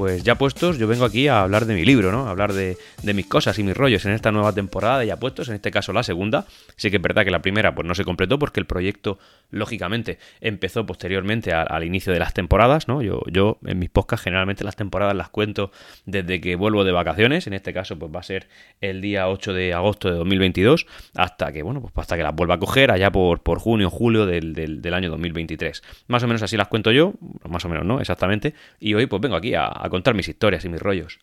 pues 0.00 0.24
ya 0.24 0.36
puestos, 0.36 0.78
yo 0.78 0.88
vengo 0.88 1.04
aquí 1.04 1.28
a 1.28 1.42
hablar 1.42 1.66
de 1.66 1.74
mi 1.74 1.84
libro, 1.84 2.10
¿no? 2.10 2.26
A 2.26 2.30
hablar 2.30 2.54
de, 2.54 2.78
mis 3.02 3.26
cosas 3.26 3.58
y 3.58 3.62
mis 3.62 3.76
rollos 3.76 4.06
en 4.06 4.12
esta 4.12 4.32
nueva 4.32 4.50
temporada 4.54 5.00
de 5.00 5.08
ya 5.08 5.18
puestos, 5.18 5.50
en 5.50 5.56
este 5.56 5.70
caso 5.70 5.92
la 5.92 6.02
segunda. 6.02 6.46
Sí 6.76 6.90
que 6.90 6.96
es 6.96 7.02
verdad 7.02 7.22
que 7.22 7.30
la 7.30 7.42
primera 7.42 7.74
pues 7.74 7.86
no 7.86 7.94
se 7.94 8.06
completó 8.06 8.38
porque 8.38 8.60
el 8.60 8.66
proyecto, 8.66 9.18
lógicamente, 9.50 10.18
empezó 10.40 10.86
posteriormente 10.86 11.52
al 11.52 11.84
inicio 11.84 12.14
de 12.14 12.18
las 12.18 12.32
temporadas, 12.32 12.88
¿no? 12.88 13.02
Yo, 13.02 13.20
yo 13.30 13.58
en 13.66 13.78
mis 13.78 13.90
podcasts 13.90 14.24
generalmente 14.24 14.64
las 14.64 14.74
temporadas 14.74 15.14
las 15.14 15.28
cuento 15.28 15.70
desde 16.06 16.40
que 16.40 16.56
vuelvo 16.56 16.82
de 16.84 16.92
vacaciones, 16.92 17.46
en 17.46 17.52
este 17.52 17.74
caso 17.74 17.98
pues 17.98 18.10
va 18.10 18.20
a 18.20 18.22
ser 18.22 18.48
el 18.80 19.02
día 19.02 19.28
8 19.28 19.52
de 19.52 19.74
agosto 19.74 20.10
de 20.10 20.16
2022, 20.16 20.86
hasta 21.14 21.52
que, 21.52 21.62
bueno, 21.62 21.82
pues 21.82 21.92
hasta 21.94 22.16
que 22.16 22.22
las 22.22 22.34
vuelva 22.34 22.54
a 22.54 22.58
coger 22.58 22.90
allá 22.90 23.12
por, 23.12 23.42
por 23.42 23.58
junio, 23.58 23.90
julio 23.90 24.24
del, 24.24 24.54
del 24.54 24.94
año 24.94 25.10
2023. 25.10 25.82
Más 26.08 26.22
o 26.22 26.26
menos 26.26 26.42
así 26.42 26.56
las 26.56 26.68
cuento 26.68 26.90
yo, 26.90 27.12
más 27.46 27.66
o 27.66 27.68
menos 27.68 27.84
no, 27.84 28.00
exactamente, 28.00 28.54
y 28.78 28.94
hoy 28.94 29.04
pues 29.04 29.20
vengo 29.20 29.36
aquí 29.36 29.54
a, 29.54 29.89
contar 29.90 30.14
mis 30.14 30.28
historias 30.28 30.64
y 30.64 30.68
mis 30.68 30.80
rollos. 30.80 31.18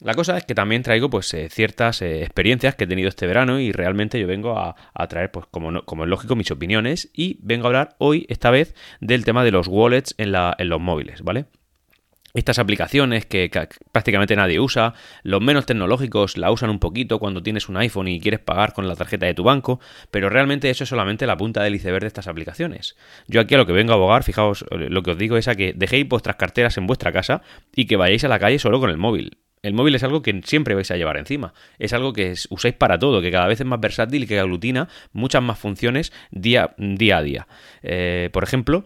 La 0.00 0.14
cosa 0.14 0.36
es 0.36 0.44
que 0.44 0.54
también 0.54 0.82
traigo 0.82 1.08
pues 1.08 1.32
eh, 1.34 1.48
ciertas 1.48 2.02
eh, 2.02 2.22
experiencias 2.22 2.74
que 2.74 2.84
he 2.84 2.86
tenido 2.86 3.08
este 3.08 3.26
verano 3.26 3.60
y 3.60 3.72
realmente 3.72 4.18
yo 4.18 4.26
vengo 4.26 4.58
a, 4.58 4.74
traer 5.08 5.30
pues 5.30 5.46
como, 5.50 5.84
como 5.84 6.04
es 6.04 6.10
lógico 6.10 6.34
mis 6.34 6.50
opiniones 6.50 7.10
y 7.14 7.38
vengo 7.42 7.66
a 7.66 7.68
hablar 7.68 7.94
hoy 7.98 8.26
esta 8.28 8.50
vez 8.50 8.74
del 9.00 9.24
tema 9.24 9.44
de 9.44 9.52
los 9.52 9.68
wallets 9.68 10.14
en, 10.18 10.32
la, 10.32 10.54
en 10.58 10.68
los 10.68 10.80
móviles, 10.80 11.22
¿vale? 11.22 11.46
Estas 12.34 12.58
aplicaciones 12.58 13.26
que, 13.26 13.48
prácticamente 13.92 14.34
nadie 14.34 14.58
usa, 14.58 14.94
los 15.22 15.40
menos 15.40 15.66
tecnológicos 15.66 16.36
la 16.36 16.50
usan 16.50 16.68
un 16.68 16.80
poquito 16.80 17.20
cuando 17.20 17.42
tienes 17.42 17.68
un 17.68 17.76
iPhone 17.76 18.08
y 18.08 18.20
quieres 18.20 18.40
pagar 18.40 18.72
con 18.72 18.88
la 18.88 18.96
tarjeta 18.96 19.26
de 19.26 19.34
tu 19.34 19.44
banco, 19.44 19.80
pero 20.10 20.28
realmente 20.28 20.68
eso 20.68 20.82
es 20.82 20.90
solamente 20.90 21.26
la 21.26 21.36
punta 21.36 21.62
del 21.62 21.76
iceberg 21.76 22.02
de 22.02 22.08
estas 22.08 22.26
aplicaciones. 22.26 22.96
Yo 23.28 23.40
aquí 23.40 23.54
a 23.54 23.58
lo 23.58 23.66
que 23.66 23.72
vengo 23.72 23.92
a 23.92 23.94
abogar, 23.94 24.24
fijaos, 24.24 24.64
lo 24.70 25.02
que 25.02 25.12
os 25.12 25.18
digo 25.18 25.36
es 25.36 25.46
a 25.46 25.54
que 25.54 25.72
dejéis 25.74 26.08
vuestras 26.08 26.34
carteras 26.34 26.76
en 26.76 26.88
vuestra 26.88 27.12
casa 27.12 27.42
y 27.74 27.86
que 27.86 27.96
vayáis 27.96 28.24
a 28.24 28.28
la 28.28 28.40
calle 28.40 28.58
solo 28.58 28.80
con 28.80 28.90
el 28.90 28.96
móvil. 28.96 29.38
El 29.62 29.72
móvil 29.72 29.94
es 29.94 30.02
algo 30.02 30.20
que 30.20 30.42
siempre 30.44 30.74
vais 30.74 30.90
a 30.90 30.96
llevar 30.96 31.16
encima. 31.16 31.54
Es 31.78 31.94
algo 31.94 32.12
que 32.12 32.34
usáis 32.50 32.74
para 32.74 32.98
todo, 32.98 33.22
que 33.22 33.30
cada 33.30 33.46
vez 33.46 33.60
es 33.60 33.66
más 33.66 33.80
versátil 33.80 34.24
y 34.24 34.26
que 34.26 34.38
aglutina 34.38 34.88
muchas 35.12 35.42
más 35.42 35.58
funciones 35.58 36.12
día, 36.30 36.74
día 36.76 37.16
a 37.16 37.22
día. 37.22 37.48
Eh, 37.82 38.28
por 38.30 38.44
ejemplo, 38.44 38.84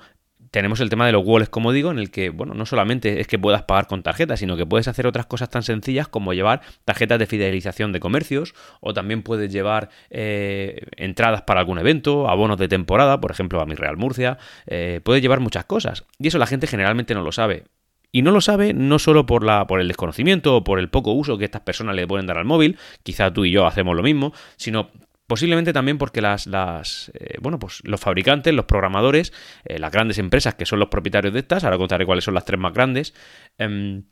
tenemos 0.50 0.80
el 0.80 0.90
tema 0.90 1.06
de 1.06 1.12
los 1.12 1.24
wallets, 1.24 1.50
como 1.50 1.72
digo, 1.72 1.90
en 1.90 1.98
el 1.98 2.10
que, 2.10 2.30
bueno, 2.30 2.54
no 2.54 2.66
solamente 2.66 3.20
es 3.20 3.26
que 3.26 3.38
puedas 3.38 3.62
pagar 3.62 3.86
con 3.86 4.02
tarjeta, 4.02 4.36
sino 4.36 4.56
que 4.56 4.66
puedes 4.66 4.88
hacer 4.88 5.06
otras 5.06 5.26
cosas 5.26 5.50
tan 5.50 5.62
sencillas 5.62 6.08
como 6.08 6.32
llevar 6.32 6.62
tarjetas 6.84 7.18
de 7.18 7.26
fidelización 7.26 7.92
de 7.92 8.00
comercios, 8.00 8.54
o 8.80 8.94
también 8.94 9.22
puedes 9.22 9.52
llevar 9.52 9.90
eh, 10.10 10.86
entradas 10.96 11.42
para 11.42 11.60
algún 11.60 11.78
evento, 11.78 12.28
abonos 12.28 12.58
de 12.58 12.68
temporada, 12.68 13.20
por 13.20 13.30
ejemplo, 13.30 13.60
a 13.60 13.66
mi 13.66 13.74
Real 13.74 13.96
Murcia, 13.96 14.38
eh, 14.66 15.00
puedes 15.02 15.22
llevar 15.22 15.40
muchas 15.40 15.64
cosas. 15.64 16.04
Y 16.18 16.28
eso 16.28 16.38
la 16.38 16.46
gente 16.46 16.66
generalmente 16.66 17.14
no 17.14 17.22
lo 17.22 17.32
sabe. 17.32 17.64
Y 18.10 18.22
no 18.22 18.30
lo 18.30 18.40
sabe 18.40 18.72
no 18.72 18.98
solo 18.98 19.26
por, 19.26 19.44
la, 19.44 19.66
por 19.66 19.80
el 19.80 19.88
desconocimiento 19.88 20.56
o 20.56 20.64
por 20.64 20.78
el 20.78 20.88
poco 20.88 21.12
uso 21.12 21.36
que 21.36 21.44
estas 21.44 21.60
personas 21.60 21.94
le 21.94 22.06
pueden 22.06 22.26
dar 22.26 22.38
al 22.38 22.46
móvil, 22.46 22.78
quizá 23.02 23.32
tú 23.32 23.44
y 23.44 23.50
yo 23.50 23.66
hacemos 23.66 23.94
lo 23.94 24.02
mismo, 24.02 24.32
sino 24.56 24.90
Posiblemente 25.28 25.74
también 25.74 25.98
porque 25.98 26.22
las, 26.22 26.46
las 26.46 27.12
eh, 27.12 27.36
bueno, 27.42 27.58
pues 27.58 27.82
los 27.84 28.00
fabricantes, 28.00 28.54
los 28.54 28.64
programadores, 28.64 29.34
eh, 29.66 29.78
las 29.78 29.92
grandes 29.92 30.16
empresas 30.16 30.54
que 30.54 30.64
son 30.64 30.78
los 30.78 30.88
propietarios 30.88 31.34
de 31.34 31.40
estas, 31.40 31.64
ahora 31.64 31.76
contaré 31.76 32.06
cuáles 32.06 32.24
son 32.24 32.32
las 32.32 32.46
tres 32.46 32.58
más 32.58 32.72
grandes, 32.72 33.12
em, 33.58 34.04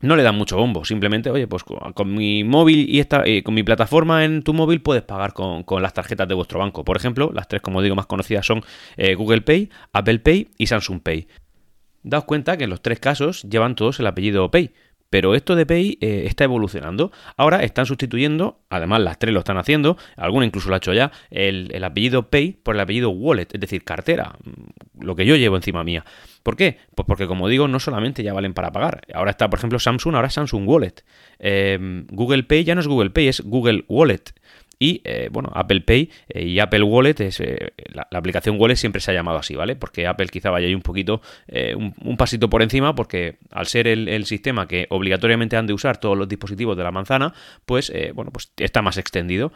no 0.00 0.16
le 0.16 0.24
dan 0.24 0.34
mucho 0.34 0.56
bombo. 0.56 0.84
Simplemente, 0.84 1.30
oye, 1.30 1.46
pues 1.46 1.62
con, 1.62 2.12
mi 2.12 2.42
móvil 2.42 2.90
y 2.90 2.98
esta, 2.98 3.22
eh, 3.24 3.44
con 3.44 3.54
mi 3.54 3.62
plataforma 3.62 4.24
en 4.24 4.42
tu 4.42 4.54
móvil 4.54 4.82
puedes 4.82 5.04
pagar 5.04 5.34
con, 5.34 5.62
con, 5.62 5.82
las 5.82 5.94
tarjetas 5.94 6.26
de 6.26 6.34
vuestro 6.34 6.58
banco. 6.58 6.84
Por 6.84 6.96
ejemplo, 6.96 7.30
las 7.32 7.46
tres, 7.46 7.62
como 7.62 7.80
digo, 7.80 7.94
más 7.94 8.06
conocidas 8.06 8.44
son 8.44 8.62
Google 9.16 9.42
Pay, 9.42 9.70
Apple 9.92 10.18
Pay 10.18 10.48
y 10.58 10.66
Samsung 10.66 11.00
Pay. 11.00 11.28
Daos 12.02 12.24
cuenta 12.24 12.56
que 12.56 12.64
en 12.64 12.70
los 12.70 12.82
tres 12.82 12.98
casos 12.98 13.44
llevan 13.44 13.76
todos 13.76 14.00
el 14.00 14.06
apellido 14.08 14.50
Pay. 14.50 14.72
Pero 15.10 15.34
esto 15.34 15.54
de 15.54 15.66
Pay 15.66 15.98
eh, 16.00 16.24
está 16.26 16.44
evolucionando. 16.44 17.12
Ahora 17.36 17.62
están 17.62 17.86
sustituyendo, 17.86 18.60
además 18.70 19.00
las 19.00 19.18
tres 19.18 19.32
lo 19.32 19.40
están 19.40 19.58
haciendo, 19.58 19.96
alguna 20.16 20.46
incluso 20.46 20.68
lo 20.68 20.74
ha 20.74 20.78
hecho 20.78 20.92
ya, 20.92 21.12
el, 21.30 21.82
apellido 21.84 22.30
Pay 22.30 22.52
por 22.62 22.74
el 22.74 22.80
apellido 22.80 23.10
Wallet, 23.10 23.48
es 23.52 23.60
decir, 23.60 23.84
cartera, 23.84 24.36
mm, 24.44 25.04
lo 25.04 25.14
que 25.14 25.26
yo 25.26 25.36
llevo 25.36 25.56
encima 25.56 25.84
mía. 25.84 26.04
¿Por 26.42 26.56
qué? 26.56 26.78
Pues 26.94 27.06
porque 27.06 27.26
como 27.26 27.48
digo, 27.48 27.68
no 27.68 27.80
solamente 27.80 28.22
ya 28.22 28.32
valen 28.32 28.54
para 28.54 28.72
pagar. 28.72 29.02
Ahora 29.14 29.30
está, 29.30 29.50
por 29.50 29.58
ejemplo, 29.58 29.78
Samsung, 29.78 30.14
ahora 30.14 30.28
es 30.28 30.34
Samsung 30.34 30.68
Wallet. 30.68 31.04
Em, 31.38 32.06
Google 32.08 32.44
Pay 32.44 32.64
ya 32.64 32.74
no 32.74 32.80
es 32.80 32.86
Google 32.86 33.10
Pay, 33.10 33.28
es 33.28 33.40
Google 33.40 33.84
Wallet. 33.88 34.32
Y 34.78 35.00
eh, 35.04 35.28
bueno, 35.32 35.50
Apple 35.54 35.80
Pay 35.80 36.10
eh, 36.28 36.44
y 36.44 36.58
Apple 36.60 36.82
Wallet, 36.82 37.20
es, 37.20 37.40
eh, 37.40 37.72
la, 37.92 38.06
aplicación 38.12 38.60
Wallet 38.60 38.76
siempre 38.76 39.00
se 39.00 39.10
ha 39.10 39.14
llamado 39.14 39.38
así, 39.38 39.54
¿vale? 39.54 39.74
Porque 39.74 40.06
Apple 40.06 40.26
quizá 40.28 40.50
vaya 40.50 40.66
ahí 40.66 40.74
un 40.74 40.82
poquito, 40.82 41.22
un, 41.76 42.16
pasito 42.16 42.50
por 42.50 42.62
encima, 42.62 42.94
porque 42.94 43.38
al 43.50 43.66
ser 43.66 43.88
el, 43.88 44.08
el, 44.08 44.26
sistema 44.26 44.66
que 44.68 44.86
obligatoriamente 44.90 45.56
han 45.56 45.66
de 45.66 45.72
usar 45.72 45.98
todos 45.98 46.16
los 46.16 46.28
dispositivos 46.28 46.76
de 46.76 46.82
la 46.82 46.90
manzana, 46.90 47.32
pues 47.64 47.92
bueno, 48.14 48.30
pues 48.30 48.52
está 48.56 48.82
más 48.82 48.98
extendido. 48.98 49.52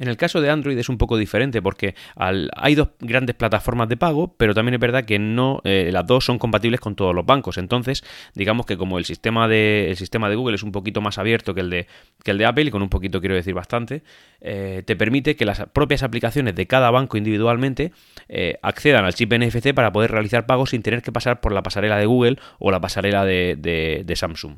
En 0.00 0.08
el 0.08 0.16
caso 0.16 0.40
de 0.40 0.48
Android 0.48 0.78
es 0.78 0.88
un 0.88 0.96
poco 0.96 1.18
diferente 1.18 1.60
porque 1.60 1.94
hay 2.16 2.74
dos 2.74 2.88
grandes 3.00 3.36
plataformas 3.36 3.86
de 3.90 3.98
pago, 3.98 4.34
pero 4.34 4.54
también 4.54 4.72
es 4.72 4.80
verdad 4.80 5.04
que 5.04 5.18
no 5.18 5.60
eh, 5.62 5.90
las 5.92 6.06
dos 6.06 6.24
son 6.24 6.38
compatibles 6.38 6.80
con 6.80 6.96
todos 6.96 7.14
los 7.14 7.26
bancos. 7.26 7.58
Entonces, 7.58 8.02
digamos 8.34 8.64
que 8.64 8.78
como 8.78 8.96
el 8.96 9.04
sistema 9.04 9.46
de, 9.46 9.92
sistema 9.98 10.30
de 10.30 10.36
Google 10.36 10.54
es 10.54 10.62
un 10.62 10.72
poquito 10.72 11.02
más 11.02 11.18
abierto 11.18 11.52
que 11.52 11.60
el 11.60 11.68
de, 11.68 11.86
el 12.24 12.38
de 12.38 12.46
Apple, 12.46 12.64
y 12.64 12.70
con 12.70 12.80
un 12.80 12.88
poquito 12.88 13.20
quiero 13.20 13.34
decir 13.34 13.52
bastante, 13.52 14.02
eh, 14.40 14.82
te 14.86 14.96
permite 14.96 15.36
que 15.36 15.44
las 15.44 15.66
propias 15.66 16.02
aplicaciones 16.02 16.54
de 16.54 16.66
cada 16.66 16.90
banco 16.90 17.18
individualmente 17.18 17.92
eh, 18.30 18.58
accedan 18.62 19.04
al 19.04 19.12
chip 19.12 19.34
NFC 19.34 19.74
para 19.74 19.92
poder 19.92 20.12
realizar 20.12 20.46
pagos 20.46 20.70
sin 20.70 20.80
tener 20.82 21.02
que 21.02 21.12
pasar 21.12 21.42
por 21.42 21.52
la 21.52 21.62
pasarela 21.62 21.98
de 21.98 22.06
Google 22.06 22.38
o 22.58 22.70
la 22.70 22.80
pasarela 22.80 23.26
de 23.26 24.14
Samsung. 24.16 24.56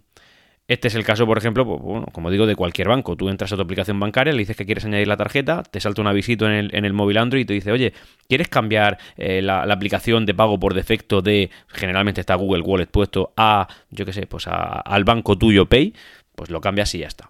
Este 0.72 0.88
es 0.88 0.94
el 0.94 1.04
caso, 1.04 1.26
por 1.26 1.36
ejemplo, 1.36 1.66
pues, 1.66 1.82
bueno, 1.82 2.06
como 2.12 2.30
digo, 2.30 2.46
de 2.46 2.56
cualquier 2.56 2.88
banco. 2.88 3.14
Tú 3.14 3.28
entras 3.28 3.52
a 3.52 3.56
tu 3.56 3.62
aplicación 3.62 4.00
bancaria, 4.00 4.32
le 4.32 4.38
dices 4.38 4.56
que 4.56 4.64
quieres 4.64 4.86
añadir 4.86 5.06
la 5.06 5.18
tarjeta, 5.18 5.62
te 5.64 5.78
salta 5.80 6.00
un 6.00 6.08
avisito 6.08 6.50
en 6.50 6.72
el, 6.72 6.92
móvil 6.94 7.18
Android 7.18 7.42
y 7.42 7.44
te 7.44 7.52
dice, 7.52 7.72
oye, 7.72 7.92
¿quieres 8.26 8.48
cambiar 8.48 8.96
eh, 9.18 9.42
la, 9.42 9.64
aplicación 9.64 10.24
de 10.24 10.32
pago 10.32 10.58
por 10.58 10.72
defecto 10.72 11.20
de, 11.20 11.50
generalmente 11.68 12.22
está 12.22 12.36
Google 12.36 12.62
Wallet 12.62 12.86
puesto, 12.86 13.34
a, 13.36 13.68
yo 13.90 14.06
qué 14.06 14.14
sé, 14.14 14.26
pues 14.26 14.46
al 14.48 15.04
banco 15.04 15.36
tuyo 15.36 15.66
Pay? 15.66 15.92
Pues 16.34 16.48
lo 16.48 16.62
cambias 16.62 16.94
y 16.94 17.00
ya 17.00 17.08
está. 17.08 17.28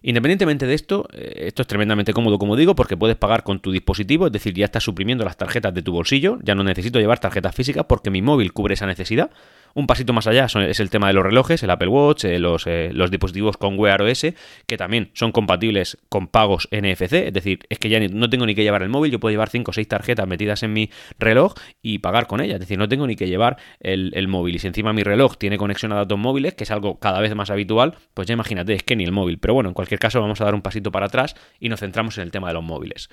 Independientemente 0.00 0.64
de 0.64 0.74
esto, 0.74 1.08
eh, 1.12 1.46
esto 1.48 1.62
es 1.62 1.66
tremendamente 1.66 2.12
cómodo, 2.12 2.38
como 2.38 2.54
digo, 2.54 2.76
porque 2.76 2.96
puedes 2.96 3.16
pagar 3.16 3.42
con 3.42 3.58
tu 3.58 3.72
dispositivo, 3.72 4.26
es 4.26 4.32
decir, 4.32 4.54
ya 4.54 4.66
estás 4.66 4.84
suprimiendo 4.84 5.24
las 5.24 5.36
tarjetas 5.36 5.74
de 5.74 5.82
tu 5.82 5.90
bolsillo, 5.90 6.38
ya 6.44 6.54
no 6.54 6.62
necesito 6.62 7.00
llevar 7.00 7.18
tarjetas 7.18 7.56
físicas 7.56 7.86
porque 7.88 8.08
mi 8.10 8.22
móvil 8.22 8.52
cubre 8.52 8.74
esa 8.74 8.86
necesidad. 8.86 9.32
Un 9.78 9.86
pasito 9.86 10.12
más 10.12 10.26
allá 10.26 10.46
es 10.46 10.80
el 10.80 10.90
tema 10.90 11.06
de 11.06 11.12
los 11.12 11.22
relojes, 11.22 11.62
el 11.62 11.70
Apple 11.70 11.86
Watch, 11.86 12.24
eh, 12.24 12.40
los, 12.40 12.66
eh, 12.66 12.90
los, 12.92 13.12
dispositivos 13.12 13.56
con 13.56 13.78
Wear 13.78 14.02
OS, 14.02 14.26
que 14.66 14.76
también 14.76 15.12
son 15.12 15.30
compatibles 15.30 15.98
con 16.08 16.26
pagos 16.26 16.68
NFC, 16.72 17.12
es 17.12 17.32
decir, 17.32 17.60
es 17.68 17.78
que 17.78 17.88
ya 17.88 18.00
no 18.00 18.28
tengo 18.28 18.44
ni 18.44 18.56
que 18.56 18.64
llevar 18.64 18.82
el 18.82 18.88
móvil, 18.88 19.12
yo 19.12 19.20
puedo 19.20 19.30
llevar 19.30 19.50
5 19.50 19.70
o 19.70 19.72
6 19.72 19.86
tarjetas 19.86 20.26
metidas 20.26 20.64
en 20.64 20.72
mi 20.72 20.90
reloj 21.20 21.54
y 21.80 22.00
pagar 22.00 22.26
con 22.26 22.40
ellas, 22.40 22.54
es 22.54 22.60
decir, 22.62 22.76
no 22.76 22.88
tengo 22.88 23.06
ni 23.06 23.14
que 23.14 23.28
llevar 23.28 23.56
el, 23.78 24.10
el 24.16 24.26
móvil. 24.26 24.56
Y 24.56 24.58
si 24.58 24.66
encima 24.66 24.92
mi 24.92 25.04
reloj 25.04 25.36
tiene 25.36 25.58
conexión 25.58 25.92
a 25.92 25.94
datos 25.94 26.18
móviles, 26.18 26.54
que 26.54 26.64
es 26.64 26.72
algo 26.72 26.98
cada 26.98 27.20
vez 27.20 27.32
más 27.36 27.50
habitual, 27.50 27.94
pues 28.14 28.26
ya 28.26 28.34
imagínate, 28.34 28.74
es 28.74 28.82
que 28.82 28.96
ni 28.96 29.04
el 29.04 29.12
móvil. 29.12 29.38
Pero 29.38 29.54
bueno, 29.54 29.68
en 29.70 29.74
cualquier 29.74 30.00
caso 30.00 30.20
vamos 30.20 30.40
a 30.40 30.44
dar 30.44 30.56
un 30.56 30.62
pasito 30.62 30.90
para 30.90 31.06
atrás 31.06 31.36
y 31.60 31.68
nos 31.68 31.78
centramos 31.78 32.18
en 32.18 32.24
el 32.24 32.32
tema 32.32 32.48
de 32.48 32.54
los 32.54 32.64
móviles. 32.64 33.10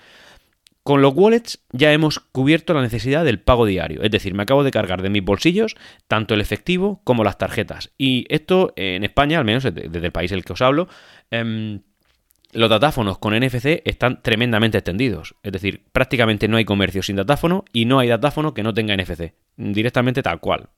Con 0.85 1.01
los 1.01 1.15
wallets 1.15 1.63
ya 1.71 1.91
hemos 1.93 2.19
cubierto 2.19 2.75
la 2.75 2.83
necesidad 2.83 3.25
del 3.25 3.39
pago 3.39 3.65
diario, 3.65 4.03
es 4.03 4.11
decir, 4.11 4.35
me 4.35 4.43
acabo 4.43 4.63
de 4.63 4.69
cargar 4.69 5.01
de 5.01 5.09
mis 5.09 5.25
bolsillos 5.25 5.75
tanto 6.07 6.35
el 6.35 6.41
efectivo 6.41 7.01
como 7.03 7.23
las 7.23 7.39
tarjetas. 7.39 7.91
Y 7.97 8.27
esto 8.29 8.71
en 8.75 9.03
España, 9.03 9.39
al 9.39 9.45
menos 9.45 9.63
desde 9.63 10.05
el 10.05 10.11
país 10.11 10.31
el 10.31 10.45
que 10.45 10.53
os 10.53 10.61
hablo, 10.61 10.87
em, 11.31 11.81
los 12.55 12.69
datáfonos 12.69 13.17
con 13.17 13.37
NFC 13.37 13.81
están 13.83 14.21
tremendamente 14.21 14.77
extendidos. 14.77 15.35
Es 15.43 15.51
decir, 15.51 15.83
prácticamente 15.91 16.47
no 16.47 16.57
hay 16.57 16.65
comercio 16.65 17.03
sin 17.03 17.17
datáfono 17.17 17.65
y 17.73 17.85
no 17.85 17.99
hay 17.99 18.07
datáfono 18.07 18.53
que 18.53 18.63
no 18.63 18.73
tenga 18.73 18.95
NFC. 18.95 19.33
Directamente 19.57 20.21
tal 20.21 20.39
cual. 20.39 20.69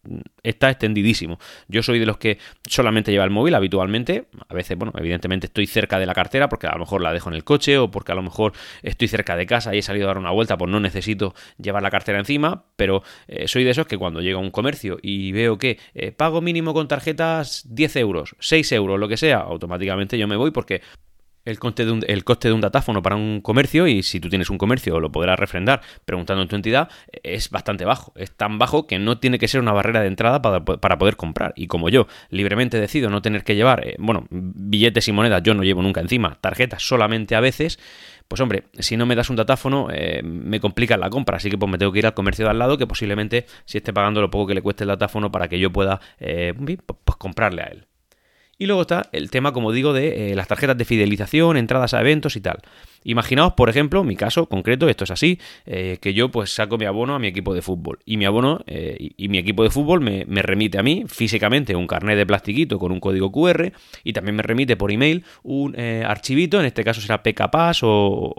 Está 0.43 0.69
extendidísimo. 0.69 1.39
Yo 1.67 1.81
soy 1.83 1.99
de 1.99 2.05
los 2.05 2.17
que 2.17 2.39
solamente 2.65 3.11
lleva 3.11 3.23
el 3.23 3.29
móvil 3.29 3.55
habitualmente. 3.55 4.27
A 4.49 4.53
veces, 4.53 4.77
bueno, 4.77 4.93
evidentemente 4.97 5.47
estoy 5.47 5.67
cerca 5.67 5.99
de 5.99 6.05
la 6.05 6.13
cartera 6.13 6.49
porque 6.49 6.67
a 6.67 6.73
lo 6.73 6.79
mejor 6.79 7.01
la 7.01 7.13
dejo 7.13 7.29
en 7.29 7.35
el 7.35 7.43
coche 7.43 7.77
o 7.77 7.89
porque 7.89 8.11
a 8.11 8.15
lo 8.15 8.23
mejor 8.23 8.53
estoy 8.81 9.07
cerca 9.07 9.35
de 9.35 9.45
casa 9.45 9.73
y 9.73 9.79
he 9.79 9.81
salido 9.81 10.05
a 10.05 10.09
dar 10.09 10.17
una 10.17 10.31
vuelta, 10.31 10.57
pues 10.57 10.69
no 10.71 10.79
necesito 10.79 11.33
llevar 11.57 11.83
la 11.83 11.91
cartera 11.91 12.19
encima. 12.19 12.65
Pero 12.75 13.03
eh, 13.27 13.47
soy 13.47 13.63
de 13.63 13.71
esos 13.71 13.87
que 13.87 13.97
cuando 13.97 14.21
llego 14.21 14.39
a 14.39 14.43
un 14.43 14.51
comercio 14.51 14.97
y 15.01 15.31
veo 15.31 15.57
que 15.57 15.79
eh, 15.93 16.11
pago 16.11 16.41
mínimo 16.41 16.73
con 16.73 16.87
tarjetas 16.87 17.65
10 17.69 17.95
euros, 17.97 18.35
6 18.39 18.71
euros, 18.73 18.99
lo 18.99 19.07
que 19.07 19.17
sea, 19.17 19.37
automáticamente 19.37 20.17
yo 20.17 20.27
me 20.27 20.35
voy 20.35 20.51
porque 20.51 20.81
el 21.47 21.59
coste, 21.59 21.85
de 21.85 21.91
un, 21.91 22.03
el 22.07 22.23
coste 22.23 22.49
de 22.49 22.53
un 22.53 22.61
datáfono 22.61 23.01
para 23.01 23.15
un 23.15 23.41
comercio, 23.41 23.87
y 23.87 24.03
si 24.03 24.19
tú 24.19 24.29
tienes 24.29 24.49
un 24.49 24.57
comercio 24.57 24.99
lo 24.99 25.11
podrás 25.11 25.39
refrendar 25.39 25.81
preguntando 26.05 26.43
en 26.43 26.49
tu 26.49 26.55
entidad, 26.55 26.89
es 27.23 27.49
bastante 27.49 27.85
bajo. 27.85 28.11
Es 28.15 28.31
tan 28.31 28.59
bajo 28.59 28.85
que 28.85 28.99
no 28.99 29.17
tiene 29.17 29.39
que 29.39 29.47
ser 29.47 29.61
una 29.61 29.71
barrera 29.71 30.01
de 30.01 30.07
entrada 30.07 30.41
para, 30.41 30.97
poder 30.97 31.15
comprar. 31.15 31.53
Y 31.55 31.67
como 31.67 31.89
yo 31.89 32.07
libremente 32.29 32.79
decido 32.79 33.09
no 33.09 33.21
tener 33.21 33.43
que 33.43 33.55
llevar, 33.55 33.87
eh, 33.87 33.95
bueno, 33.97 34.27
billetes 34.29 35.07
y 35.07 35.11
monedas 35.11 35.41
yo 35.43 35.53
no 35.53 35.63
llevo 35.63 35.81
nunca 35.81 36.01
encima, 36.01 36.37
tarjetas 36.41 36.83
solamente 36.83 37.35
a 37.35 37.39
veces, 37.39 37.79
pues 38.27 38.41
hombre, 38.41 38.65
si 38.79 38.97
no 38.97 39.05
me 39.05 39.15
das 39.15 39.29
un 39.29 39.37
datáfono 39.37 39.87
eh, 39.91 40.21
me 40.23 40.59
complica 40.59 40.97
la 40.97 41.09
compra, 41.09 41.37
así 41.37 41.49
que 41.49 41.57
pues 41.57 41.71
me 41.71 41.77
tengo 41.77 41.91
que 41.91 41.99
ir 41.99 42.05
al 42.05 42.13
comercio 42.13 42.45
de 42.45 42.51
al 42.51 42.59
lado 42.59 42.77
que 42.77 42.87
posiblemente 42.87 43.45
si 43.65 43.77
esté 43.77 43.93
pagando 43.93 44.21
lo 44.21 44.29
poco 44.29 44.47
que 44.47 44.55
le 44.55 44.61
cueste 44.61 44.83
el 44.83 44.89
datáfono 44.89 45.31
para 45.31 45.47
que 45.47 45.59
yo 45.59 45.71
pueda 45.71 46.01
eh, 46.19 46.53
pues 46.55 47.17
comprarle 47.17 47.61
a 47.61 47.65
él. 47.67 47.87
Y 48.59 48.65
luego 48.65 48.81
está 48.81 49.07
el 49.11 49.29
tema, 49.29 49.51
como 49.51 49.71
digo, 49.71 49.93
de 49.93 50.31
eh, 50.31 50.35
las 50.35 50.47
tarjetas 50.47 50.77
de 50.77 50.85
fidelización, 50.85 51.57
entradas 51.57 51.93
a 51.93 52.01
eventos 52.01 52.35
y 52.35 52.41
tal. 52.41 52.57
Imaginaos, 53.03 53.53
por 53.53 53.69
ejemplo, 53.69 54.03
mi 54.03 54.15
caso 54.15 54.49
concreto, 54.49 54.89
esto 54.89 55.03
es 55.03 55.11
así, 55.11 55.39
eh, 55.65 55.99
que 56.01 56.13
yo 56.13 56.29
pues 56.29 56.53
saco 56.53 56.77
mi 56.77 56.85
abono 56.85 57.13
a 57.13 57.19
mi 57.19 57.27
equipo 57.27 57.53
de 57.53 57.61
fútbol. 57.61 57.99
Y 58.03 58.17
mi 58.17 58.25
abono 58.25 58.61
eh, 58.65 59.11
y, 59.15 59.29
mi 59.29 59.37
equipo 59.37 59.63
de 59.63 59.69
fútbol 59.69 60.01
me, 60.01 60.25
remite 60.41 60.79
a 60.79 60.83
mí 60.83 61.03
físicamente 61.07 61.75
un 61.75 61.85
carnet 61.85 62.17
de 62.17 62.25
plastiquito 62.25 62.79
con 62.79 62.91
un 62.91 62.99
código 62.99 63.31
QR 63.31 63.71
y 64.03 64.13
también 64.13 64.35
me 64.35 64.41
remite 64.41 64.75
por 64.75 64.91
email 64.91 65.23
un 65.43 65.79
archivito, 65.79 66.59
en 66.59 66.65
este 66.65 66.83
caso 66.83 66.99
será 66.99 67.21
PKPass 67.21 67.81
o, 67.83 68.33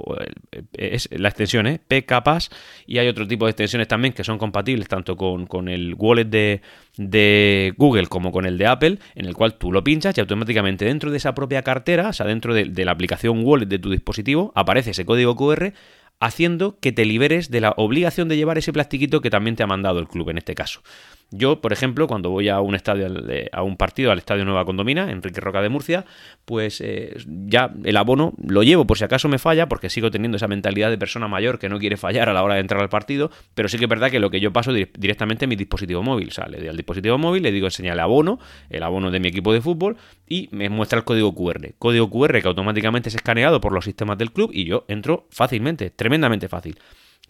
es 0.73 1.09
la 1.13 1.29
extensión, 1.29 1.67
¿eh? 1.67 1.81
PKPass. 1.87 2.51
Y 2.87 2.99
hay 2.99 3.09
otro 3.09 3.27
tipo 3.27 3.45
de 3.45 3.53
extensiones 3.53 3.87
también 3.87 4.13
que 4.13 4.25
son 4.25 4.39
compatibles 4.39 4.89
tanto 4.89 5.17
con, 5.17 5.47
con 5.47 5.69
el 5.69 5.95
wallet 5.95 6.25
de 6.25 6.61
de 6.99 7.73
Google 7.77 8.09
como 8.09 8.33
con 8.33 8.45
el 8.45 8.59
de 8.59 8.67
Apple, 8.67 8.99
en 9.15 9.27
el 9.27 9.35
cual 9.35 9.55
tú 9.55 9.73
lo 9.73 9.83
pinchas 9.83 10.08
y 10.17 10.21
automáticamente 10.21 10.85
dentro 10.85 11.11
de 11.11 11.17
esa 11.17 11.35
propia 11.35 11.63
cartera, 11.63 12.09
o 12.09 12.13
sea, 12.13 12.27
dentro 12.27 12.55
de, 12.55 12.65
de 12.65 12.85
la 12.85 12.93
aplicación 12.93 13.45
Wallet 13.45 13.67
de 13.67 13.79
tu 13.79 13.91
dispositivo, 13.91 14.53
aparece 14.55 14.91
ese 14.91 15.05
código 15.05 15.37
QR 15.37 15.73
haciendo 16.21 16.79
que 16.81 16.93
te 16.93 17.05
liberes 17.05 17.51
de 17.51 17.61
la 17.61 17.75
obligación 17.77 18.29
de 18.29 18.37
llevar 18.37 18.59
ese 18.59 18.73
plastiquito 18.73 19.21
que 19.21 19.31
también 19.31 19.57
te 19.57 19.63
ha 19.63 19.67
mandado 19.67 19.99
el 20.01 20.09
club 20.09 20.31
en 20.31 20.39
este 20.39 20.55
caso. 20.55 20.83
Yo, 21.31 21.61
por 21.61 21.75
ejemplo, 21.75 22.07
cuando 22.07 22.31
voy 22.31 22.49
a 22.49 22.61
un 22.61 22.75
estadio, 22.75 23.07
a 23.53 23.63
un 23.63 23.77
partido 23.77 24.11
al 24.11 24.19
Estadio 24.19 24.47
Nueva 24.47 24.65
Condomina, 24.65 25.11
Enrique 25.11 25.43
Roca 25.43 25.61
de 25.61 25.69
Murcia, 25.69 26.07
pues 26.47 26.81
eh, 26.81 27.17
ya 27.27 27.75
el 27.85 27.99
abono 27.99 28.33
lo 28.43 28.63
llevo 28.63 28.87
por 28.87 28.97
si 28.97 29.05
acaso 29.05 29.29
me 29.29 29.39
falla, 29.39 29.69
porque 29.69 29.91
sigo 29.91 30.11
teniendo 30.11 30.37
esa 30.37 30.49
mentalidad 30.49 30.89
de 30.89 30.97
persona 30.97 31.29
mayor 31.29 31.59
que 31.59 31.69
no 31.69 31.79
quiere 31.79 31.99
fallar 31.99 32.31
a 32.31 32.33
la 32.33 32.43
hora 32.43 32.55
de 32.55 32.61
entrar 32.61 32.81
al 32.81 32.89
partido, 32.89 33.31
pero 33.55 33.69
sí 33.69 33.77
que 33.77 33.85
es 33.85 33.91
verdad 33.91 34.11
que 34.11 34.21
lo 34.21 34.31
que 34.31 34.41
yo 34.41 34.55
paso 34.55 34.73
directamente 34.73 35.45
en 35.45 35.51
mi 35.51 35.57
dispositivo 35.57 36.03
móvil, 36.03 36.29
o 36.29 36.33
sea, 36.33 36.47
le 36.47 36.59
doy 36.61 36.69
al 36.69 36.77
dispositivo 36.77 37.19
móvil, 37.19 37.43
le 37.43 37.53
digo 37.53 37.67
enseñale 37.67 38.01
abono, 38.01 38.39
el 38.71 38.83
abono 38.83 39.11
de 39.11 39.21
mi 39.21 39.29
equipo 39.29 39.53
de 39.53 39.61
fútbol, 39.61 39.99
y 40.27 40.49
me 40.51 40.71
muestra 40.71 40.99
el 40.99 41.05
código 41.05 41.35
QR. 41.35 41.75
Código 41.79 42.09
QR 42.09 42.41
que 42.41 42.49
automáticamente 42.49 43.11
es 43.11 43.15
escaneado 43.15 43.61
por 43.61 43.73
los 43.73 43.85
sistemas 43.85 44.17
del 44.17 44.33
club 44.33 44.51
y 44.55 44.65
yo 44.65 44.87
entro 44.89 45.27
fácilmente, 45.31 45.91
tremendamente 45.91 46.49
fácil. 46.49 46.79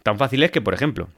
Tan 0.04 0.18
fácil 0.18 0.42
es 0.44 0.52
que, 0.52 0.60
por 0.60 0.74
ejemplo, 0.74 1.08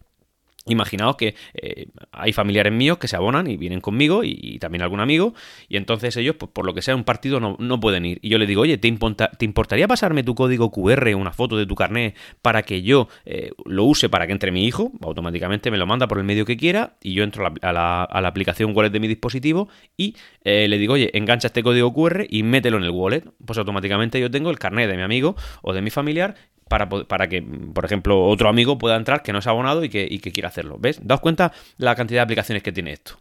Imaginaos 0.66 1.16
que 1.16 1.34
eh, 1.54 1.86
hay 2.12 2.34
familiares 2.34 2.70
míos 2.70 2.98
que 2.98 3.08
se 3.08 3.16
abonan 3.16 3.46
y 3.46 3.56
vienen 3.56 3.80
conmigo 3.80 4.22
y, 4.24 4.58
también 4.58 4.82
algún 4.82 5.00
amigo 5.00 5.32
y 5.70 5.78
entonces 5.78 6.14
ellos, 6.18 6.36
pues, 6.38 6.52
por 6.52 6.66
lo 6.66 6.74
que 6.74 6.82
sea, 6.82 6.94
un 6.94 7.04
partido 7.04 7.40
no, 7.40 7.80
pueden 7.80 8.04
ir. 8.04 8.18
Y 8.20 8.28
yo 8.28 8.36
les 8.36 8.46
digo, 8.46 8.60
oye, 8.60 8.76
¿te, 8.76 8.86
importaría 8.86 9.88
pasarme 9.88 10.22
tu 10.22 10.34
código 10.34 10.70
QR, 10.70 11.14
una 11.14 11.32
foto 11.32 11.56
de 11.56 11.64
tu 11.64 11.74
carnet, 11.74 12.14
para 12.42 12.62
que 12.62 12.82
yo 12.82 13.08
eh, 13.24 13.52
lo 13.64 13.84
use 13.84 14.10
para 14.10 14.26
que 14.26 14.32
entre 14.32 14.52
mi 14.52 14.66
hijo? 14.66 14.92
Automáticamente 15.00 15.70
me 15.70 15.78
lo 15.78 15.86
manda 15.86 16.06
por 16.08 16.18
el 16.18 16.24
medio 16.24 16.44
que 16.44 16.58
quiera 16.58 16.98
y 17.02 17.14
yo 17.14 17.24
entro 17.24 17.46
a 17.46 17.72
la, 17.72 18.02
aplicación 18.02 18.76
wallet 18.76 18.90
de 18.90 19.00
mi 19.00 19.08
dispositivo 19.08 19.70
y 19.96 20.14
eh, 20.44 20.68
le 20.68 20.76
digo, 20.76 20.92
oye, 20.92 21.10
engancha 21.14 21.46
este 21.46 21.62
código 21.62 21.92
QR 21.94 22.26
y 22.28 22.42
mételo 22.42 22.76
en 22.76 22.84
el 22.84 22.90
wallet. 22.90 23.24
Pues 23.46 23.58
automáticamente 23.58 24.20
yo 24.20 24.30
tengo 24.30 24.50
el 24.50 24.58
carnet 24.58 24.90
de 24.90 24.96
mi 24.96 25.02
amigo 25.02 25.36
o 25.62 25.72
de 25.72 25.80
mi 25.80 25.88
familiar 25.88 26.34
para, 26.70 26.88
para, 26.88 27.28
que, 27.28 27.42
por 27.42 27.84
ejemplo, 27.84 28.24
otro 28.26 28.48
amigo 28.48 28.78
pueda 28.78 28.94
entrar 28.94 29.24
que 29.24 29.32
no 29.32 29.40
es 29.40 29.46
abonado 29.48 29.82
y 29.82 29.88
que, 29.88 30.06
y 30.08 30.20
que 30.20 30.30
quiera 30.30 30.50
hacerlo. 30.50 30.76
¿Ves? 30.78 31.00
Daos 31.02 31.20
cuenta 31.20 31.52
la 31.78 31.96
cantidad 31.96 32.20
de 32.20 32.22
aplicaciones 32.22 32.62
que 32.62 32.70
tiene 32.70 32.92
esto. 32.92 33.18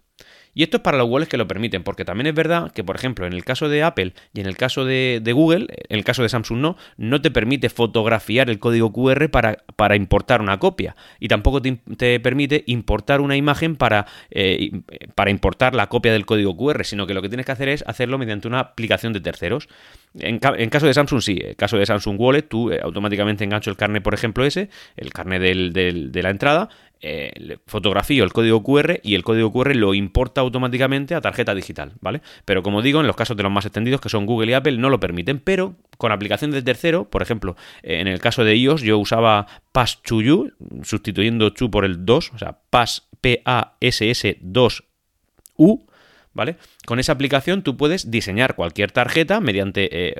Y 0.53 0.63
esto 0.63 0.77
es 0.77 0.83
para 0.83 0.97
los 0.97 1.09
wallets 1.09 1.29
que 1.29 1.37
lo 1.37 1.47
permiten, 1.47 1.83
porque 1.83 2.05
también 2.05 2.27
es 2.27 2.33
verdad 2.33 2.71
que, 2.71 2.83
por 2.83 2.95
ejemplo, 2.95 3.25
en 3.25 3.33
el 3.33 3.45
caso 3.45 3.69
de 3.69 3.83
Apple 3.83 4.13
y 4.33 4.41
en 4.41 4.47
el 4.47 4.57
caso 4.57 4.85
de, 4.85 5.21
Google, 5.33 5.67
en 5.89 5.97
el 5.97 6.03
caso 6.03 6.23
de 6.23 6.29
Samsung 6.29 6.59
no, 6.59 6.77
no 6.97 7.21
te 7.21 7.31
permite 7.31 7.69
fotografiar 7.69 8.49
el 8.49 8.59
código 8.59 8.91
QR 8.91 9.29
para, 9.29 9.57
para 9.75 9.95
importar 9.95 10.41
una 10.41 10.59
copia. 10.59 10.95
Y 11.19 11.27
tampoco 11.27 11.61
te, 11.61 12.19
permite 12.19 12.63
importar 12.67 13.21
una 13.21 13.35
imagen 13.35 13.75
para, 13.75 14.05
eh, 14.31 14.71
para 15.15 15.29
importar 15.29 15.75
la 15.75 15.87
copia 15.87 16.11
del 16.11 16.25
código 16.25 16.57
QR, 16.57 16.83
sino 16.83 17.05
que 17.05 17.13
lo 17.13 17.21
que 17.21 17.29
tienes 17.29 17.45
que 17.45 17.51
hacer 17.51 17.69
es 17.69 17.83
hacerlo 17.87 18.17
mediante 18.17 18.47
una 18.47 18.59
aplicación 18.59 19.13
de 19.13 19.21
terceros. 19.21 19.69
En, 20.17 20.39
caso 20.39 20.87
de 20.87 20.93
Samsung 20.93 21.21
sí, 21.21 21.39
en 21.39 21.53
caso 21.53 21.77
de 21.77 21.85
Samsung 21.85 22.19
Wallet, 22.19 22.41
tú 22.41 22.71
eh, 22.71 22.79
automáticamente 22.81 23.43
engancho 23.43 23.69
el 23.69 23.77
carnet, 23.77 24.01
por 24.01 24.15
ejemplo, 24.15 24.43
ese, 24.43 24.69
el 24.97 25.13
carnet 25.13 25.39
de 25.39 26.21
la 26.23 26.29
entrada, 26.31 26.69
eh, 27.01 27.57
fotografío 27.65 28.23
el 28.23 28.33
código 28.33 28.63
QR 28.63 28.99
y 29.03 29.15
el 29.15 29.23
código 29.23 29.51
QR 29.51 29.75
lo 29.75 29.93
importa 29.93 30.41
automáticamente 30.41 31.15
a 31.15 31.21
tarjeta 31.21 31.55
digital, 31.55 31.93
¿vale? 32.01 32.21
Pero 32.45 32.63
como 32.63 32.81
digo, 32.81 32.99
en 32.99 33.07
los 33.07 33.15
casos 33.15 33.37
de 33.37 33.43
los 33.43 33.51
más 33.51 33.65
extendidos, 33.65 34.01
que 34.01 34.09
son 34.09 34.25
Google 34.25 34.51
y 34.51 34.53
Apple, 34.53 34.77
no 34.77 34.89
lo 34.89 34.99
permiten, 34.99 35.39
pero 35.39 35.75
con 35.97 36.11
aplicación 36.11 36.51
de 36.51 36.61
tercero, 36.61 37.09
por 37.09 37.21
ejemplo, 37.21 37.55
en 37.83 38.07
el 38.07 38.19
caso 38.19 38.43
de 38.43 38.55
iOS 38.55 38.81
yo 38.81 38.97
usaba 38.97 39.47
Pass 39.71 40.01
to 40.01 40.21
You, 40.21 40.51
sustituyendo 40.83 41.49
Chu 41.51 41.71
por 41.71 41.85
el 41.85 42.05
2, 42.05 42.31
o 42.33 42.37
sea, 42.37 42.59
Pass 42.69 43.07
P-A-S-S 43.21 44.39
2U, 44.41 45.85
¿vale? 46.33 46.57
Con 46.85 46.99
esa 46.99 47.13
aplicación 47.13 47.63
tú 47.63 47.77
puedes 47.77 48.11
diseñar 48.11 48.55
cualquier 48.55 48.91
tarjeta 48.91 49.39
mediante 49.39 50.09
eh, 50.09 50.15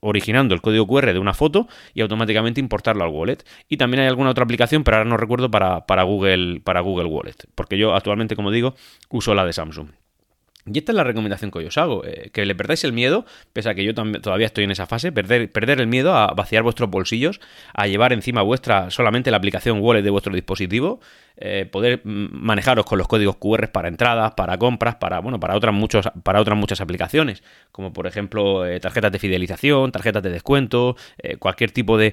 originando 0.00 0.54
el 0.54 0.60
código 0.60 0.86
QR 0.86 1.12
de 1.12 1.18
una 1.18 1.34
foto 1.34 1.68
y 1.94 2.00
automáticamente 2.00 2.60
importarlo 2.60 3.04
al 3.04 3.10
wallet. 3.10 3.38
Y 3.68 3.76
también 3.76 4.02
hay 4.02 4.08
alguna 4.08 4.30
otra 4.30 4.44
aplicación, 4.44 4.84
pero 4.84 4.98
ahora 4.98 5.08
no 5.08 5.16
recuerdo 5.16 5.50
para, 5.50 6.02
Google, 6.02 6.60
para 6.60 6.80
Google 6.80 7.06
Wallet, 7.06 7.36
porque 7.54 7.78
yo 7.78 7.94
actualmente, 7.94 8.36
como 8.36 8.50
digo, 8.50 8.74
uso 9.08 9.34
la 9.34 9.44
de 9.44 9.52
Samsung. 9.52 9.88
Y 10.70 10.78
esta 10.78 10.92
es 10.92 10.96
la 10.96 11.04
recomendación 11.04 11.50
que 11.50 11.66
os 11.66 11.78
hago, 11.78 12.04
eh, 12.04 12.30
que 12.32 12.44
le 12.44 12.54
perdáis 12.54 12.84
el 12.84 12.92
miedo, 12.92 13.24
pese 13.52 13.70
a 13.70 13.74
que 13.74 13.84
yo 13.84 13.94
todavía 13.94 14.46
estoy 14.46 14.64
en 14.64 14.70
esa 14.70 14.86
fase, 14.86 15.12
perder, 15.12 15.50
perder 15.50 15.80
el 15.80 15.86
miedo 15.86 16.14
a 16.14 16.26
vaciar 16.34 16.62
vuestros 16.62 16.90
bolsillos, 16.90 17.40
a 17.72 17.86
llevar 17.86 18.12
encima 18.12 18.42
vuestra 18.42 18.90
solamente 18.90 19.30
la 19.30 19.38
aplicación 19.38 19.80
wallet 19.80 20.02
de 20.02 20.10
vuestro 20.10 20.34
dispositivo 20.34 21.00
eh, 21.40 21.66
poder 21.70 22.00
manejaros 22.04 22.84
con 22.84 22.98
los 22.98 23.06
códigos 23.06 23.36
QR 23.36 23.68
para 23.68 23.86
entradas, 23.86 24.32
para 24.32 24.58
compras, 24.58 24.96
para 24.96 25.20
bueno, 25.20 25.38
para 25.38 25.54
otras 25.54 25.72
muchos, 25.72 26.08
para 26.24 26.40
otras 26.40 26.58
muchas 26.58 26.80
aplicaciones, 26.80 27.44
como 27.70 27.92
por 27.92 28.08
ejemplo 28.08 28.66
eh, 28.66 28.80
tarjetas 28.80 29.12
de 29.12 29.20
fidelización, 29.20 29.92
tarjetas 29.92 30.22
de 30.22 30.30
descuento, 30.30 30.96
eh, 31.18 31.36
cualquier 31.36 31.70
tipo 31.70 31.96
de, 31.96 32.12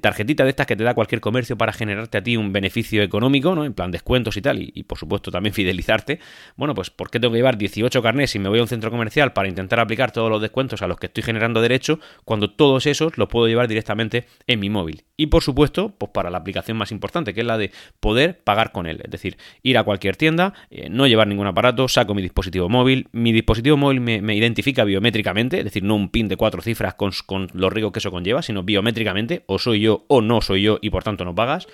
tarjetita 0.00 0.44
de 0.44 0.50
estas 0.50 0.68
que 0.68 0.76
te 0.76 0.84
da 0.84 0.94
cualquier 0.94 1.20
comercio 1.20 1.58
para 1.58 1.72
generarte 1.72 2.18
a 2.18 2.22
ti 2.22 2.36
un 2.36 2.52
beneficio 2.52 3.02
económico, 3.02 3.56
¿no? 3.56 3.64
En 3.64 3.74
plan 3.74 3.90
descuentos 3.90 4.36
y 4.36 4.42
tal, 4.42 4.58
y, 4.60 4.84
por 4.84 4.98
supuesto 4.98 5.32
también 5.32 5.52
fidelizarte. 5.54 6.20
Bueno, 6.56 6.74
pues 6.74 6.90
¿por 6.90 7.10
qué 7.10 7.18
tengo 7.18 7.32
que 7.32 7.38
llevar 7.38 7.58
18 7.58 8.02
carnés 8.02 8.30
si 8.30 8.38
me 8.38 8.48
voy 8.48 8.60
a 8.60 8.62
un 8.62 8.68
centro 8.68 8.90
comercial 8.92 9.32
para 9.32 9.48
intentar 9.48 9.80
aplicar 9.80 10.12
todos 10.12 10.30
los 10.30 10.40
descuentos 10.40 10.80
a 10.82 10.86
los 10.86 10.98
que 10.98 11.06
estoy 11.06 11.24
generando 11.24 11.60
derecho, 11.60 11.98
cuando 12.24 12.52
todos 12.52 12.86
esos 12.86 13.18
los 13.18 13.28
puedo 13.28 13.48
llevar 13.48 13.66
directamente 13.66 14.26
en 14.46 14.60
mi 14.60 14.70
móvil? 14.70 15.02
Y 15.16 15.26
por 15.26 15.42
supuesto, 15.42 15.92
pues 15.98 16.12
para 16.12 16.30
la 16.30 16.38
aplicación 16.38 16.76
más 16.76 16.92
importante, 16.92 17.34
que 17.34 17.40
es 17.40 17.46
la 17.46 17.58
de 17.58 17.72
poder 17.98 18.43
pagar 18.44 18.72
con 18.72 18.86
él. 18.86 19.00
Es 19.02 19.10
decir, 19.10 19.36
ir 19.62 19.78
a 19.78 19.82
cualquier 19.82 20.16
tienda, 20.16 20.54
eh, 20.70 20.88
no 20.90 21.06
llevar 21.06 21.26
ningún 21.26 21.46
aparato, 21.46 21.88
saco 21.88 22.14
mi 22.14 22.22
dispositivo 22.22 22.68
móvil. 22.68 23.08
Mi 23.12 23.32
dispositivo 23.32 23.76
móvil 23.76 24.00
me, 24.00 24.34
identifica 24.34 24.84
biométricamente, 24.84 25.58
es 25.58 25.64
decir, 25.64 25.82
no 25.82 25.96
un 25.96 26.08
pin 26.08 26.28
de 26.28 26.36
cuatro 26.36 26.62
cifras 26.62 26.94
con, 26.94 27.10
con 27.26 27.48
los 27.54 27.72
riesgos 27.72 27.92
que 27.92 27.98
eso 27.98 28.10
conlleva, 28.10 28.42
sino 28.42 28.62
biométricamente, 28.62 29.42
o 29.46 29.58
soy 29.58 29.80
yo 29.80 30.04
o 30.08 30.20
no 30.20 30.40
soy 30.40 30.62
yo 30.62 30.78
y 30.80 30.90
por 30.90 31.02
tanto 31.02 31.24
no 31.24 31.34
pagas. 31.34 31.66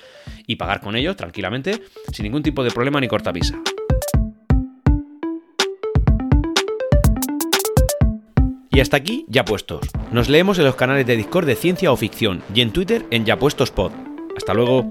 Y 0.47 0.57
pagar 0.57 0.81
con 0.81 0.97
ellos 0.97 1.17
tranquilamente, 1.17 1.83
sin 2.12 2.25
ningún 2.25 2.43
tipo 2.43 2.65
de 2.65 2.71
problema 2.71 3.00
ni 3.00 3.09
cortapisa. 3.09 3.61
Y 8.73 8.81
hasta 8.81 8.97
aquí, 8.97 9.27
ya 9.29 9.45
puestos. 9.45 9.81
Nos 10.12 10.29
leemos 10.29 10.59
en 10.59 10.65
los 10.65 10.77
canales 10.77 11.05
de 11.05 11.17
Discord 11.17 11.47
de 11.47 11.57
Ciencia 11.57 11.91
o 11.91 11.97
Ficción 11.97 12.43
y 12.55 12.61
en 12.61 12.73
Twitter 12.73 13.05
en 13.11 13.25
Ya 13.25 13.37
Puestos 13.39 13.71
Pod. 13.71 13.93
Hasta 14.37 14.55
luego. 14.55 14.89